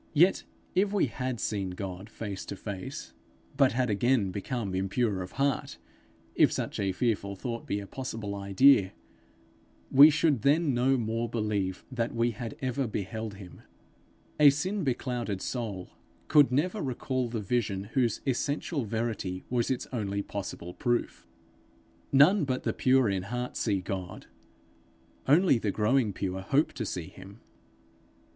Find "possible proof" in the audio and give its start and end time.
20.23-21.27